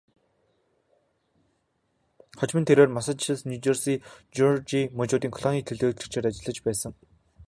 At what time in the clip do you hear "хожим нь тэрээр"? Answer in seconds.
2.39-2.93